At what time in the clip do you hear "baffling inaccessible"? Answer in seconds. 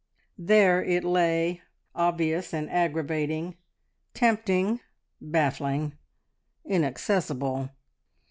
5.21-7.69